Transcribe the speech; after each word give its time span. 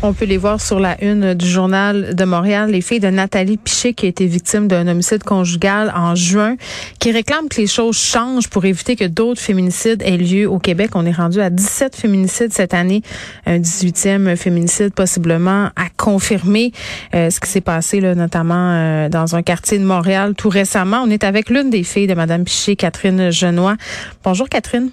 On 0.00 0.12
peut 0.12 0.26
les 0.26 0.36
voir 0.36 0.60
sur 0.60 0.78
la 0.78 1.02
une 1.02 1.34
du 1.34 1.48
journal 1.48 2.14
de 2.14 2.24
Montréal, 2.24 2.70
les 2.70 2.82
filles 2.82 3.00
de 3.00 3.08
Nathalie 3.08 3.56
Piché 3.56 3.94
qui 3.94 4.06
a 4.06 4.08
été 4.08 4.26
victime 4.26 4.68
d'un 4.68 4.86
homicide 4.86 5.24
conjugal 5.24 5.92
en 5.92 6.14
juin, 6.14 6.54
qui 7.00 7.10
réclament 7.10 7.48
que 7.48 7.60
les 7.60 7.66
choses 7.66 7.98
changent 7.98 8.46
pour 8.46 8.64
éviter 8.64 8.94
que 8.94 9.06
d'autres 9.06 9.40
féminicides 9.40 10.00
aient 10.02 10.16
lieu 10.16 10.48
au 10.48 10.60
Québec. 10.60 10.90
On 10.94 11.04
est 11.04 11.12
rendu 11.12 11.40
à 11.40 11.50
17 11.50 11.96
féminicides 11.96 12.52
cette 12.52 12.74
année, 12.74 13.02
un 13.44 13.58
18e 13.58 14.36
féminicide 14.36 14.94
possiblement 14.94 15.70
à 15.74 15.88
confirmer 15.96 16.70
euh, 17.16 17.30
ce 17.30 17.40
qui 17.40 17.50
s'est 17.50 17.60
passé 17.60 18.00
là, 18.00 18.14
notamment 18.14 18.70
euh, 18.70 19.08
dans 19.08 19.34
un 19.34 19.42
quartier 19.42 19.80
de 19.80 19.84
Montréal 19.84 20.34
tout 20.36 20.48
récemment. 20.48 21.02
On 21.04 21.10
est 21.10 21.24
avec 21.24 21.50
l'une 21.50 21.70
des 21.70 21.82
filles 21.82 22.06
de 22.06 22.14
Madame 22.14 22.44
Piché, 22.44 22.76
Catherine 22.76 23.32
Genois. 23.32 23.76
Bonjour 24.22 24.48
Catherine. 24.48 24.90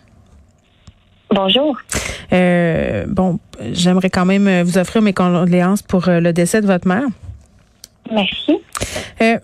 Bonjour. 1.35 1.77
Euh, 2.31 3.03
bon, 3.07 3.39
j'aimerais 3.73 4.09
quand 4.09 4.25
même 4.25 4.47
euh, 4.47 4.63
vous 4.63 4.77
offrir 4.77 5.01
mes 5.01 5.11
condoléances 5.11 5.81
pour 5.81 6.07
euh, 6.07 6.21
le 6.21 6.31
décès 6.31 6.61
de 6.61 6.65
votre 6.65 6.87
mère. 6.87 7.03
Merci. 8.09 8.53
Euh, 9.21 9.37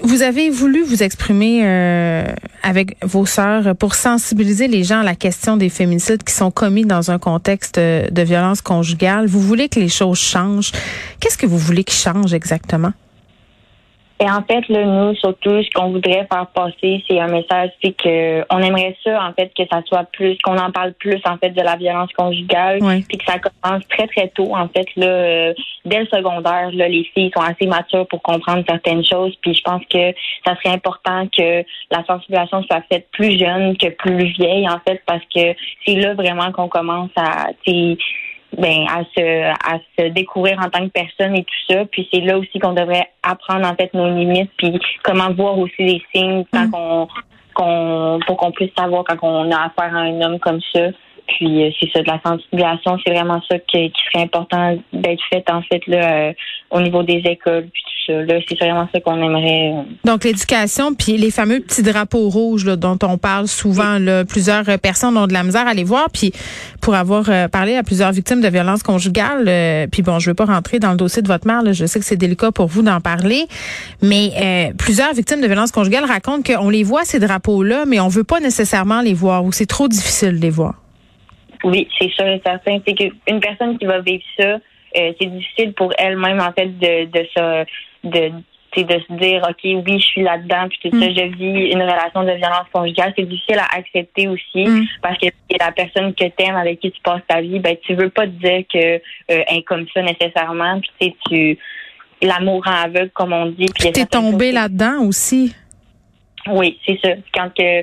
vous 0.00 0.22
avez 0.22 0.50
voulu 0.50 0.82
vous 0.82 1.04
exprimer 1.04 1.60
euh, 1.62 2.26
avec 2.64 2.96
vos 3.04 3.24
sœurs 3.24 3.76
pour 3.76 3.94
sensibiliser 3.94 4.66
les 4.66 4.82
gens 4.82 5.00
à 5.00 5.04
la 5.04 5.14
question 5.14 5.56
des 5.56 5.68
féminicides 5.68 6.24
qui 6.24 6.34
sont 6.34 6.50
commis 6.50 6.84
dans 6.84 7.12
un 7.12 7.18
contexte 7.18 7.78
de 7.78 8.22
violence 8.22 8.60
conjugale. 8.60 9.26
Vous 9.26 9.40
voulez 9.40 9.68
que 9.68 9.78
les 9.78 9.88
choses 9.88 10.18
changent. 10.18 10.72
Qu'est-ce 11.20 11.38
que 11.38 11.46
vous 11.46 11.58
voulez 11.58 11.84
qu'ils 11.84 11.98
changent 11.98 12.34
exactement? 12.34 12.92
Et 14.20 14.28
en 14.28 14.42
fait, 14.42 14.66
là, 14.68 14.84
nous, 14.84 15.14
surtout, 15.14 15.62
ce 15.62 15.70
qu'on 15.70 15.92
voudrait 15.92 16.26
faire 16.32 16.48
passer, 16.52 17.04
c'est 17.08 17.20
un 17.20 17.28
message, 17.28 17.70
c'est 17.82 17.92
que 17.92 18.44
on 18.50 18.58
aimerait 18.60 18.96
ça, 19.04 19.22
en 19.24 19.32
fait, 19.32 19.52
que 19.56 19.62
ça 19.70 19.80
soit 19.86 20.04
plus, 20.12 20.36
qu'on 20.42 20.58
en 20.58 20.72
parle 20.72 20.92
plus, 20.94 21.20
en 21.24 21.36
fait, 21.36 21.50
de 21.50 21.62
la 21.62 21.76
violence 21.76 22.12
conjugale, 22.14 22.78
Oui. 22.80 23.04
puis 23.08 23.18
que 23.18 23.24
ça 23.24 23.38
commence 23.38 23.86
très, 23.88 24.08
très 24.08 24.28
tôt, 24.28 24.56
en 24.56 24.66
fait, 24.68 24.86
là, 24.96 25.06
euh, 25.06 25.54
dès 25.84 26.00
le 26.00 26.06
secondaire, 26.06 26.70
là, 26.72 26.88
les 26.88 27.04
filles 27.14 27.30
sont 27.32 27.42
assez 27.42 27.66
matures 27.66 28.08
pour 28.08 28.20
comprendre 28.22 28.64
certaines 28.68 29.04
choses, 29.04 29.36
puis 29.40 29.54
je 29.54 29.62
pense 29.62 29.82
que 29.88 30.12
ça 30.44 30.56
serait 30.56 30.74
important 30.74 31.28
que 31.28 31.64
la 31.92 32.04
sensibilisation 32.04 32.64
soit 32.64 32.82
faite 32.90 33.06
plus 33.12 33.38
jeune 33.38 33.76
que 33.76 33.88
plus 33.88 34.24
vieille, 34.32 34.68
en 34.68 34.80
fait, 34.86 35.00
parce 35.06 35.24
que 35.32 35.54
c'est 35.86 35.94
là 35.94 36.14
vraiment 36.14 36.50
qu'on 36.50 36.68
commence 36.68 37.10
à, 37.16 37.50
ben 38.56 38.86
à 38.88 39.04
se 39.16 39.44
à 39.50 39.78
se 39.98 40.08
découvrir 40.08 40.58
en 40.58 40.70
tant 40.70 40.86
que 40.86 40.92
personne 40.92 41.36
et 41.36 41.44
tout 41.44 41.72
ça 41.74 41.84
puis 41.86 42.08
c'est 42.12 42.20
là 42.20 42.38
aussi 42.38 42.58
qu'on 42.58 42.72
devrait 42.72 43.08
apprendre 43.22 43.66
en 43.66 43.74
fait 43.74 43.92
nos 43.94 44.08
limites 44.08 44.50
puis 44.56 44.78
comment 45.02 45.30
voir 45.32 45.58
aussi 45.58 45.82
les 45.82 46.02
signes 46.14 46.44
quand 46.52 46.68
Mm. 46.68 46.70
qu'on 46.70 47.08
qu'on 47.54 48.20
pour 48.26 48.36
qu'on 48.36 48.52
puisse 48.52 48.70
savoir 48.76 49.04
quand 49.04 49.16
on 49.22 49.50
a 49.50 49.66
affaire 49.66 49.94
à 49.94 50.00
un 50.00 50.20
homme 50.20 50.38
comme 50.38 50.60
ça 50.74 50.88
puis 51.26 51.64
euh, 51.64 51.70
c'est 51.78 51.90
ça 51.92 52.02
de 52.02 52.08
la 52.08 52.20
sensibilisation 52.24 52.98
c'est 53.04 53.12
vraiment 53.12 53.40
ça 53.50 53.58
qui, 53.58 53.90
qui 53.90 54.02
serait 54.10 54.24
important 54.24 54.78
d'être 54.92 55.22
fait 55.32 55.44
en 55.50 55.62
fait 55.62 55.86
là 55.86 56.28
euh, 56.28 56.32
au 56.70 56.80
niveau 56.80 57.02
des 57.02 57.22
écoles 57.24 57.68
puis 57.72 57.82
là 58.08 58.34
c'est 58.48 58.58
vraiment 58.58 58.88
ça 58.92 59.00
qu'on 59.00 59.16
aimerait 59.16 59.72
euh, 59.72 59.82
Donc 60.04 60.24
l'éducation, 60.24 60.94
puis 60.94 61.16
les 61.16 61.30
fameux 61.30 61.60
petits 61.60 61.82
drapeaux 61.82 62.28
rouges 62.28 62.64
là, 62.64 62.76
dont 62.76 62.98
on 63.02 63.18
parle 63.18 63.46
souvent. 63.48 63.98
Là, 63.98 64.24
plusieurs 64.24 64.68
euh, 64.68 64.76
personnes 64.76 65.16
ont 65.16 65.26
de 65.26 65.32
la 65.32 65.42
misère 65.42 65.66
à 65.66 65.74
les 65.74 65.84
voir. 65.84 66.08
Puis 66.12 66.32
pour 66.80 66.94
avoir 66.94 67.24
euh, 67.28 67.48
parlé 67.48 67.76
à 67.76 67.82
plusieurs 67.82 68.12
victimes 68.12 68.40
de 68.40 68.48
violences 68.48 68.82
conjugales, 68.82 69.44
euh, 69.48 69.86
puis 69.90 70.02
bon, 70.02 70.18
je 70.18 70.30
veux 70.30 70.34
pas 70.34 70.44
rentrer 70.44 70.78
dans 70.78 70.90
le 70.90 70.96
dossier 70.96 71.22
de 71.22 71.28
votre 71.28 71.46
mère. 71.46 71.62
Là, 71.62 71.72
je 71.72 71.86
sais 71.86 71.98
que 71.98 72.04
c'est 72.04 72.16
délicat 72.16 72.52
pour 72.52 72.66
vous 72.66 72.82
d'en 72.82 73.00
parler, 73.00 73.46
mais 74.02 74.30
euh, 74.40 74.72
plusieurs 74.78 75.12
victimes 75.12 75.40
de 75.40 75.46
violences 75.46 75.72
conjugales 75.72 76.04
racontent 76.04 76.42
qu'on 76.42 76.70
les 76.70 76.84
voit 76.84 77.04
ces 77.04 77.18
drapeaux-là, 77.18 77.84
mais 77.86 78.00
on 78.00 78.08
veut 78.08 78.24
pas 78.24 78.40
nécessairement 78.40 79.00
les 79.00 79.14
voir 79.14 79.44
ou 79.44 79.52
c'est 79.52 79.66
trop 79.66 79.88
difficile 79.88 80.36
de 80.36 80.42
les 80.42 80.50
voir. 80.50 80.74
Oui, 81.64 81.88
c'est 81.98 82.10
sûr 82.10 82.26
et 82.26 82.40
certain. 82.44 82.78
C'est 82.86 82.94
qu'une 82.94 83.40
personne 83.40 83.78
qui 83.78 83.84
va 83.84 84.00
vivre 84.00 84.22
ça, 84.38 84.58
euh, 84.96 85.12
c'est 85.20 85.26
difficile 85.30 85.72
pour 85.74 85.92
elle-même, 85.98 86.40
en 86.40 86.52
fait, 86.52 86.66
de, 86.78 87.04
de 87.06 87.26
se, 87.36 87.64
de, 88.04 88.30
de 88.76 89.00
se 89.00 89.12
dire, 89.14 89.42
OK, 89.48 89.60
oui, 89.64 89.98
je 89.98 90.04
suis 90.06 90.22
là-dedans, 90.22 90.68
puis 90.68 90.78
tout 90.90 91.00
ça, 91.00 91.06
je 91.08 91.36
vis 91.36 91.72
une 91.72 91.82
relation 91.82 92.22
de 92.22 92.32
violence 92.32 92.66
conjugale. 92.72 93.12
C'est 93.16 93.28
difficile 93.28 93.58
à 93.58 93.76
accepter 93.76 94.28
aussi, 94.28 94.66
Mm. 94.66 94.86
parce 95.02 95.18
que 95.18 95.26
la 95.58 95.72
personne 95.72 96.14
que 96.14 96.26
t'aimes, 96.28 96.56
avec 96.56 96.80
qui 96.80 96.90
tu 96.92 97.00
passes 97.02 97.22
ta 97.26 97.40
vie, 97.40 97.58
ben, 97.58 97.76
tu 97.82 97.94
veux 97.94 98.10
pas 98.10 98.26
te 98.26 98.30
dire 98.32 98.62
que, 98.72 98.78
euh, 98.78 99.00
elle 99.28 99.58
est 99.58 99.62
comme 99.62 99.86
ça 99.92 100.02
nécessairement, 100.02 100.80
puis 100.80 100.90
tu 101.00 101.06
sais, 101.06 101.16
tu, 101.28 101.58
l'amour 102.26 102.62
en 102.66 102.84
aveugle, 102.84 103.10
comme 103.10 103.32
on 103.32 103.46
dit. 103.46 103.66
Puis 103.74 103.92
T'es 103.92 104.06
tombé 104.06 104.52
là-dedans 104.52 105.02
aussi. 105.02 105.54
oui, 106.48 106.78
c'est 106.86 106.98
ça. 107.02 107.10
Quand 107.34 107.50
que 107.54 107.82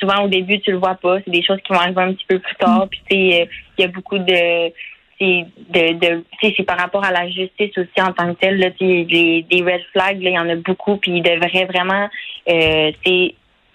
souvent 0.00 0.22
au 0.24 0.28
début 0.28 0.60
tu 0.60 0.70
le 0.70 0.78
vois 0.78 0.94
pas, 0.94 1.18
c'est 1.24 1.30
des 1.30 1.42
choses 1.42 1.58
qui 1.66 1.72
vont 1.72 1.80
arriver 1.80 2.00
un 2.02 2.12
petit 2.12 2.26
peu 2.28 2.38
plus 2.38 2.54
tard. 2.56 2.86
Puis 2.90 3.00
tu 3.10 3.16
sais, 3.16 3.42
euh, 3.42 3.46
il 3.78 3.82
y 3.82 3.84
a 3.84 3.88
beaucoup 3.88 4.18
de 4.18 4.72
c'est 5.18 5.46
de, 5.70 5.92
de 5.98 6.24
c'est 6.40 6.62
par 6.64 6.78
rapport 6.78 7.04
à 7.04 7.10
la 7.10 7.28
justice 7.28 7.76
aussi 7.76 8.00
en 8.00 8.12
tant 8.12 8.34
que 8.34 8.40
telle 8.40 8.58
là, 8.58 8.70
des, 8.78 9.44
des 9.48 9.62
red 9.62 9.82
flags, 9.92 10.22
là, 10.22 10.30
il 10.30 10.34
y 10.34 10.38
en 10.38 10.48
a 10.48 10.56
beaucoup, 10.56 10.96
puis 10.96 11.12
ils 11.12 11.22
devraient 11.22 11.66
vraiment 11.66 12.08
euh, 12.48 12.90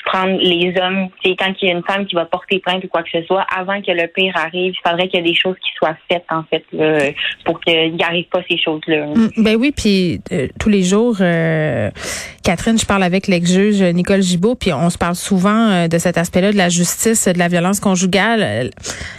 prendre 0.06 0.40
les 0.40 0.74
hommes, 0.82 1.10
sais, 1.24 1.36
quand 1.38 1.54
il 1.62 1.68
y 1.68 1.72
a 1.72 1.76
une 1.76 1.84
femme 1.84 2.06
qui 2.06 2.16
va 2.16 2.26
porter 2.26 2.60
plainte 2.60 2.84
ou 2.84 2.88
quoi 2.88 3.04
que 3.04 3.10
ce 3.12 3.22
soit, 3.24 3.46
avant 3.56 3.82
que 3.82 3.92
le 3.92 4.08
pire 4.08 4.34
arrive, 4.36 4.74
il 4.74 4.90
faudrait 4.90 5.08
qu'il 5.08 5.20
y 5.20 5.24
ait 5.24 5.32
des 5.32 5.36
choses 5.36 5.56
qui 5.58 5.70
soient 5.78 5.98
faites 6.10 6.26
en 6.30 6.44
fait 6.44 6.64
là, 6.72 7.12
pour 7.46 7.60
qu'il 7.62 7.94
n'y 7.94 8.04
arrive 8.04 8.26
pas 8.30 8.42
ces 8.50 8.58
choses-là. 8.58 9.08
Mm, 9.08 9.30
Ben 9.38 9.56
oui, 9.56 9.72
puis 9.76 10.22
euh, 10.32 10.48
tous 10.60 10.70
les 10.70 10.84
jours, 10.84 11.18
euh, 11.22 11.90
Catherine, 12.50 12.80
je 12.80 12.86
parle 12.88 13.04
avec 13.04 13.28
l'ex-juge 13.28 13.84
Nicole 13.84 14.24
Gibault, 14.24 14.56
puis 14.56 14.74
on 14.74 14.90
se 14.90 14.98
parle 14.98 15.16
souvent 15.16 15.70
euh, 15.70 15.88
de 15.88 16.00
cet 16.00 16.18
aspect-là 16.18 16.52
de 16.52 16.58
la 16.58 16.68
justice, 16.68 17.28
de 17.28 17.38
la 17.38 17.48
violence 17.48 17.80
conjugale, 17.80 18.72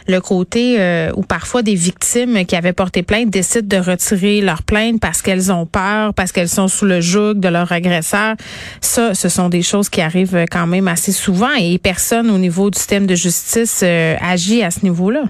le 0.09 0.21
côté 0.21 0.81
euh, 0.81 1.13
où 1.15 1.23
parfois 1.23 1.63
des 1.63 1.77
victimes 1.77 2.45
qui 2.45 2.57
avaient 2.57 2.73
porté 2.73 3.05
plainte 3.05 3.31
décident 3.31 3.79
de 3.79 3.81
retirer 3.81 4.41
leur 4.41 4.65
plainte 4.65 4.99
parce 4.99 5.23
qu'elles 5.23 5.53
ont 5.53 5.65
peur, 5.65 6.13
parce 6.13 6.33
qu'elles 6.33 6.49
sont 6.49 6.67
sous 6.67 6.87
le 6.87 7.01
joug 7.01 7.35
de 7.35 7.47
leur 7.47 7.71
agresseur. 7.71 8.35
Ça, 8.81 9.15
ce 9.15 9.29
sont 9.29 9.49
des 9.49 9.63
choses 9.63 9.89
qui 9.89 10.01
arrivent 10.01 10.47
quand 10.51 10.67
même 10.67 10.89
assez 10.89 11.13
souvent 11.13 11.55
et 11.57 11.79
personne 11.79 12.31
au 12.31 12.39
niveau 12.39 12.69
du 12.69 12.79
système 12.79 13.07
de 13.07 13.15
justice 13.15 13.83
euh, 13.85 14.17
agit 14.21 14.65
à 14.65 14.73
ce 14.73 14.81
niveau-là. 14.83 15.23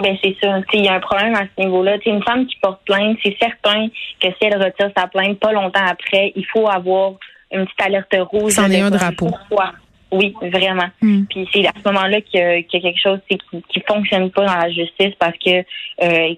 Ben 0.00 0.16
c'est 0.22 0.34
ça. 0.42 0.58
Il 0.72 0.84
y 0.84 0.88
a 0.88 0.94
un 0.94 1.00
problème 1.00 1.34
à 1.34 1.42
ce 1.42 1.62
niveau-là. 1.62 1.98
Tu 1.98 2.04
sais, 2.04 2.16
Une 2.16 2.22
femme 2.22 2.46
qui 2.46 2.56
porte 2.62 2.80
plainte, 2.84 3.18
c'est 3.22 3.36
certain 3.38 3.88
que 4.20 4.28
si 4.28 4.36
elle 4.40 4.62
retire 4.62 4.90
sa 4.96 5.06
plainte 5.06 5.38
pas 5.38 5.52
longtemps 5.52 5.84
après, 5.86 6.32
il 6.34 6.46
faut 6.46 6.68
avoir 6.68 7.12
une 7.52 7.66
petite 7.66 7.80
alerte 7.82 8.16
rouge. 8.30 8.52
C'en 8.52 8.70
est 8.70 8.80
un 8.80 8.90
drapeau. 8.90 9.26
Pourquoi? 9.26 9.72
Oui, 10.10 10.34
vraiment. 10.42 10.88
Mm. 11.00 11.24
Puis 11.24 11.48
c'est 11.52 11.66
à 11.66 11.72
ce 11.76 11.88
moment-là 11.90 12.20
qu'il 12.20 12.40
y, 12.40 12.42
a 12.42 12.62
qu'il 12.62 12.82
y 12.82 12.86
a 12.86 12.90
quelque 12.90 13.02
chose 13.02 13.18
qui, 13.28 13.38
qui 13.68 13.82
fonctionne 13.86 14.30
pas 14.30 14.46
dans 14.46 14.56
la 14.56 14.70
justice 14.70 15.14
parce 15.18 15.36
que 15.38 15.58
euh, 16.02 16.34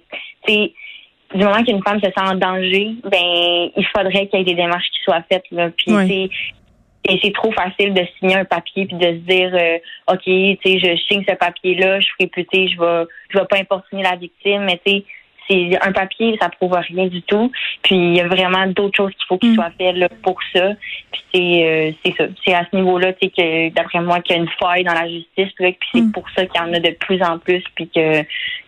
tu 0.46 0.52
sais, 0.52 0.72
du 1.34 1.44
moment 1.44 1.62
qu'une 1.64 1.82
femme 1.82 2.00
se 2.00 2.06
sent 2.06 2.12
en 2.16 2.34
danger, 2.36 2.92
ben 3.04 3.70
il 3.76 3.86
faudrait 3.96 4.28
qu'il 4.28 4.38
y 4.38 4.42
ait 4.42 4.44
des 4.44 4.54
démarches 4.54 4.88
qui 4.92 5.02
soient 5.04 5.22
faites. 5.28 5.44
Là. 5.50 5.70
Puis 5.76 5.92
Ouais. 5.92 6.28
Et 7.08 7.20
c'est 7.22 7.32
trop 7.32 7.52
facile 7.52 7.92
de 7.94 8.02
signer 8.18 8.36
un 8.36 8.44
papier 8.44 8.86
puis 8.86 8.96
de 8.96 9.06
se 9.06 9.20
dire 9.34 9.50
euh, 9.54 9.78
ok 10.12 10.22
tu 10.24 10.58
sais 10.64 10.78
je 10.78 10.96
signe 11.08 11.24
ce 11.28 11.34
papier 11.34 11.74
là 11.74 12.00
je 12.00 12.08
ferai 12.18 12.28
plus 12.28 12.46
je 12.52 12.78
vais 12.80 13.04
je 13.30 13.38
vais 13.38 13.44
pas 13.46 13.58
importuner 13.58 14.02
la 14.02 14.16
victime 14.16 14.64
mais 14.64 14.80
tu 14.84 14.92
sais 14.92 15.04
c'est 15.48 15.78
un 15.86 15.92
papier 15.92 16.38
ça 16.40 16.48
prouve 16.48 16.72
rien 16.72 17.06
du 17.06 17.20
tout. 17.20 17.52
Puis 17.82 17.94
il 17.96 18.16
y 18.16 18.20
a 18.22 18.26
vraiment 18.26 18.66
d'autres 18.66 18.96
choses 18.96 19.12
qu'il 19.12 19.26
faut 19.28 19.36
qu'il 19.36 19.50
Mm. 19.50 19.54
soit 19.56 19.72
fait 19.76 19.92
là, 19.92 20.08
pour 20.22 20.38
ça. 20.54 20.70
Puis 21.12 21.22
c'est 21.34 21.64
euh, 21.68 21.92
c'est 22.02 22.14
ça. 22.16 22.24
C'est 22.42 22.54
à 22.54 22.64
ce 22.70 22.74
niveau 22.74 22.98
là 22.98 23.12
tu 23.12 23.26
sais 23.26 23.30
que 23.30 23.74
d'après 23.74 24.00
moi 24.00 24.20
qu'il 24.20 24.36
y 24.36 24.38
a 24.38 24.42
une 24.42 24.48
faille 24.58 24.84
dans 24.84 24.94
la 24.94 25.06
justice 25.06 25.52
là, 25.58 25.70
puis 25.72 25.88
c'est 25.92 26.00
Mm. 26.00 26.12
pour 26.12 26.24
ça 26.30 26.46
qu'il 26.46 26.58
y 26.58 26.64
en 26.64 26.72
a 26.72 26.80
de 26.80 26.90
plus 26.92 27.22
en 27.22 27.38
plus 27.38 27.62
puis 27.74 27.88
que 27.94 28.24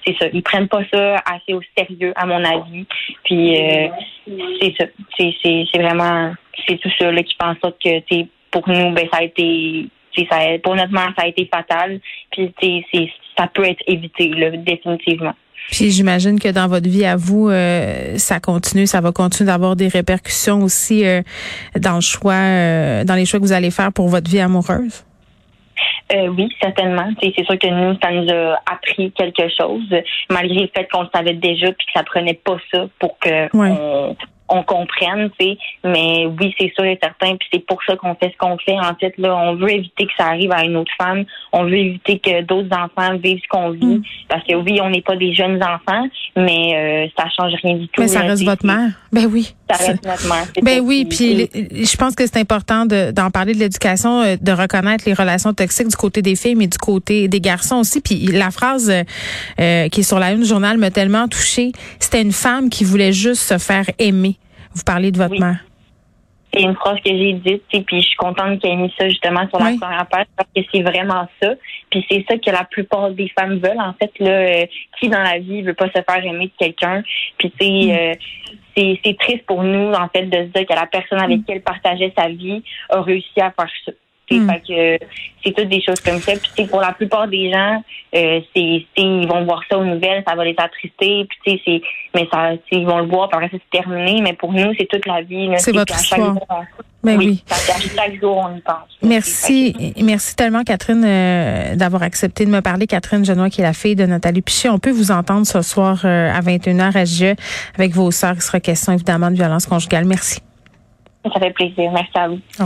c'est 0.06 0.16
ça. 0.18 0.26
Ils 0.34 0.42
prennent 0.42 0.68
pas 0.68 0.82
ça 0.92 1.14
assez 1.24 1.54
au 1.54 1.62
sérieux 1.78 2.12
à 2.14 2.26
mon 2.26 2.44
avis. 2.44 2.84
Puis 3.24 3.56
euh, 3.58 3.88
c'est 4.60 4.74
ça. 4.78 4.84
C'est 5.16 5.34
c'est 5.42 5.64
c'est 5.72 5.80
vraiment 5.80 6.34
c'est 6.68 6.76
tout 6.76 6.90
ça 6.98 7.10
là 7.10 7.22
qui 7.22 7.36
pense 7.36 7.56
que 7.82 8.00
tu 8.00 8.26
pour 8.56 8.68
nous 8.68 8.92
ben 8.94 9.06
ça 9.12 9.18
a 9.18 9.22
été 9.24 9.88
ça 10.30 10.36
a- 10.38 10.58
pour 10.62 10.74
notre 10.76 10.92
mère 10.92 11.12
ça 11.16 11.24
a 11.24 11.28
été 11.28 11.48
fatal 11.52 12.00
puis 12.32 12.52
c'est 12.60 13.08
ça 13.36 13.46
peut 13.52 13.64
être 13.64 13.82
évité 13.86 14.28
là, 14.28 14.50
définitivement 14.50 15.34
Puis 15.70 15.90
j'imagine 15.90 16.38
que 16.40 16.48
dans 16.52 16.68
votre 16.68 16.88
vie 16.88 17.04
à 17.04 17.16
vous, 17.16 17.50
euh, 17.50 18.16
ça 18.16 18.40
continue, 18.40 18.86
ça 18.86 19.00
va 19.02 19.12
continuer 19.12 19.48
d'avoir 19.50 19.74
des 19.76 19.88
répercussions 19.88 20.62
aussi 20.62 21.04
euh, 21.04 21.20
dans 21.78 21.96
le 21.96 22.00
choix, 22.00 22.32
euh, 22.34 23.04
dans 23.04 23.14
les 23.14 23.26
choix 23.26 23.40
que 23.40 23.44
vous 23.44 23.52
allez 23.52 23.70
faire 23.70 23.92
pour 23.92 24.08
votre 24.08 24.30
vie 24.30 24.40
amoureuse? 24.40 25.04
Euh, 26.14 26.28
oui, 26.28 26.48
certainement. 26.62 27.08
C'est 27.20 27.34
sûr 27.44 27.58
que 27.58 27.66
nous, 27.66 27.98
ça 28.02 28.10
nous 28.12 28.30
a 28.32 28.58
appris 28.74 29.12
quelque 29.12 29.48
chose, 29.58 29.82
malgré 30.30 30.60
le 30.62 30.70
fait 30.74 30.88
qu'on 30.90 31.02
le 31.02 31.08
savait 31.14 31.34
déjà 31.34 31.66
puis 31.72 31.84
que 31.86 31.92
ça 31.94 32.04
prenait 32.04 32.40
pas 32.48 32.56
ça 32.72 32.86
pour 33.00 33.18
que 33.18 33.54
Ouais. 33.56 33.70
on, 33.78 34.16
on 34.48 34.62
comprenne, 34.62 35.30
tu 35.38 35.46
sais. 35.46 35.58
Mais 35.84 36.26
oui, 36.40 36.54
c'est 36.58 36.72
sûr 36.74 36.84
et 36.84 36.98
certain. 37.02 37.36
Puis 37.36 37.48
c'est 37.52 37.66
pour 37.66 37.78
ça 37.84 37.96
qu'on 37.96 38.14
fait 38.14 38.32
ce 38.32 38.36
qu'on 38.38 38.56
fait. 38.58 38.78
En 38.78 38.94
fait, 38.94 39.12
là, 39.18 39.36
on 39.36 39.54
veut 39.56 39.70
éviter 39.70 40.06
que 40.06 40.12
ça 40.16 40.26
arrive 40.26 40.52
à 40.52 40.64
une 40.64 40.76
autre 40.76 40.92
femme. 40.98 41.24
On 41.52 41.64
veut 41.64 41.76
éviter 41.76 42.18
que 42.18 42.42
d'autres 42.42 42.74
enfants 42.76 43.16
vivent 43.18 43.40
ce 43.42 43.48
qu'on 43.48 43.70
vit. 43.70 43.84
Mm. 43.84 44.02
Parce 44.28 44.44
que 44.46 44.54
oui, 44.54 44.78
on 44.82 44.90
n'est 44.90 45.02
pas 45.02 45.16
des 45.16 45.34
jeunes 45.34 45.62
enfants, 45.62 46.06
mais 46.36 47.06
euh, 47.06 47.08
ça 47.18 47.24
change 47.36 47.52
rien 47.62 47.74
du 47.76 47.88
tout. 47.88 48.02
Mais 48.02 48.08
ça 48.08 48.20
reste 48.20 48.44
votre 48.44 48.64
mère. 48.66 48.90
Ben 49.12 49.26
oui. 49.32 49.54
Ça 49.70 49.84
reste 49.84 50.04
notre 50.04 50.28
mère. 50.28 50.46
Ben 50.62 50.80
oui, 50.80 51.06
puis 51.06 51.48
je 51.52 51.96
pense 51.96 52.14
que 52.14 52.24
c'est 52.26 52.38
important 52.38 52.86
de- 52.86 53.10
d'en 53.10 53.30
parler 53.30 53.52
de 53.54 53.58
l'éducation, 53.58 54.20
euh, 54.20 54.36
de 54.40 54.52
reconnaître 54.52 55.04
les 55.06 55.14
relations 55.14 55.52
toxiques 55.54 55.88
du 55.88 55.96
côté 55.96 56.22
des 56.22 56.36
filles, 56.36 56.54
mais 56.54 56.68
du 56.68 56.78
côté 56.78 57.26
des 57.26 57.40
garçons 57.40 57.76
aussi. 57.76 58.00
Puis 58.00 58.26
la 58.26 58.50
phrase 58.50 58.90
euh, 58.90 59.02
euh, 59.60 59.88
qui 59.88 60.00
est 60.00 60.04
sur 60.04 60.18
la 60.20 60.32
une 60.32 60.42
du 60.42 60.46
journal 60.46 60.78
m'a 60.78 60.90
tellement 60.90 61.26
touchée. 61.26 61.72
C'était 61.98 62.22
une 62.22 62.32
femme 62.32 62.70
qui 62.70 62.84
voulait 62.84 63.12
juste 63.12 63.42
se 63.42 63.58
faire 63.58 63.86
aimer. 63.98 64.35
Vous 64.76 64.82
parlez 64.84 65.10
de 65.10 65.16
votre 65.18 65.32
Oui. 65.32 65.40
mère. 65.40 65.58
c'est 66.54 66.62
une 66.62 66.74
phrase 66.76 66.96
que 67.04 67.10
j'ai 67.10 67.32
dite, 67.34 67.62
sais, 67.70 67.80
puis 67.82 68.00
je 68.00 68.06
suis 68.06 68.16
contente 68.16 68.60
qu'elle 68.62 68.72
ait 68.72 68.76
mis 68.76 68.92
ça 68.98 69.06
justement 69.08 69.46
sur 69.48 69.60
Oui. 69.60 69.72
la 69.78 69.86
première 69.86 70.06
page 70.06 70.26
parce 70.36 70.48
que 70.56 70.62
c'est 70.72 70.82
vraiment 70.82 71.28
ça. 71.42 71.50
Puis 71.90 72.06
c'est 72.10 72.24
ça 72.28 72.38
que 72.38 72.50
la 72.50 72.64
plupart 72.64 73.10
des 73.10 73.28
femmes 73.38 73.58
veulent 73.58 73.80
en 73.80 73.92
fait 73.94 74.10
là. 74.20 74.30
euh, 74.30 74.66
qui 74.98 75.08
dans 75.10 75.22
la 75.22 75.38
vie 75.38 75.60
veut 75.62 75.74
pas 75.74 75.88
se 75.88 76.00
faire 76.08 76.24
aimer 76.24 76.46
de 76.46 76.52
quelqu'un 76.58 77.02
Puis 77.38 77.50
tu 77.58 77.66
sais, 77.66 77.98
euh, 77.98 78.14
c'est 78.76 79.00
c'est 79.04 79.18
triste 79.18 79.44
pour 79.46 79.62
nous 79.64 79.92
en 79.92 80.08
fait 80.08 80.22
de 80.26 80.36
se 80.36 80.52
dire 80.52 80.66
que 80.66 80.74
la 80.74 80.86
personne 80.86 81.20
avec 81.20 81.44
qui 81.44 81.52
elle 81.52 81.62
partageait 81.62 82.12
sa 82.16 82.28
vie 82.28 82.62
a 82.90 83.02
réussi 83.02 83.38
à 83.40 83.50
faire 83.50 83.70
ça. 83.84 83.92
Mm. 84.30 84.50
Fait 84.50 84.60
que 84.60 85.04
c'est 85.44 85.52
toutes 85.52 85.68
des 85.68 85.80
choses 85.80 86.00
comme 86.00 86.20
ça. 86.20 86.32
Puis 86.54 86.66
pour 86.66 86.80
la 86.80 86.92
plupart 86.92 87.28
des 87.28 87.52
gens, 87.52 87.82
euh, 88.14 88.40
c'est 88.54 88.86
ils 88.96 89.28
vont 89.28 89.44
voir 89.44 89.62
ça 89.70 89.78
aux 89.78 89.84
nouvelles, 89.84 90.24
ça 90.26 90.34
va 90.34 90.44
les 90.44 90.54
attrister. 90.56 91.26
Puis 91.44 91.60
c'est 91.64 91.82
mais 92.14 92.28
ça, 92.32 92.52
ils 92.72 92.86
vont 92.86 92.98
le 92.98 93.06
voir, 93.06 93.28
puis 93.28 93.36
après 93.36 93.56
ça 93.56 93.62
c'est 93.62 93.78
terminé. 93.78 94.20
Mais 94.22 94.32
pour 94.32 94.52
nous, 94.52 94.72
c'est 94.78 94.86
toute 94.86 95.06
la 95.06 95.22
vie. 95.22 95.50
C'est 95.58 95.72
votre 95.72 95.94
histoire. 95.94 96.36
Ben 97.04 97.18
oui. 97.18 97.44
oui, 97.46 98.18
on 98.22 98.56
y 98.56 98.60
pense. 98.62 98.98
Merci, 99.00 99.94
merci 100.02 100.34
tellement 100.34 100.64
Catherine 100.64 101.04
euh, 101.04 101.76
d'avoir 101.76 102.02
accepté 102.02 102.44
de 102.44 102.50
me 102.50 102.60
parler. 102.60 102.88
Catherine 102.88 103.24
Genois, 103.24 103.48
qui 103.48 103.60
est 103.60 103.64
la 103.64 103.74
fille 103.74 103.94
de 103.94 104.06
Nathalie 104.06 104.42
Piché. 104.42 104.68
On 104.68 104.80
peut 104.80 104.90
vous 104.90 105.12
entendre 105.12 105.46
ce 105.46 105.62
soir 105.62 106.00
euh, 106.04 106.32
à 106.32 106.40
21h 106.40 106.96
à 106.96 107.06
SGE 107.06 107.36
avec 107.78 107.92
vos 107.92 108.10
sœurs. 108.10 108.34
Il 108.34 108.42
sera 108.42 108.58
question 108.58 108.92
évidemment 108.92 109.30
de 109.30 109.36
violence 109.36 109.66
conjugale. 109.66 110.04
Merci. 110.04 110.40
Ça 111.32 111.40
fait 111.40 111.52
plaisir. 111.52 111.92
Merci 111.92 112.10
à 112.14 112.28
vous. 112.28 112.34
Au 112.34 112.38
revoir. 112.38 112.64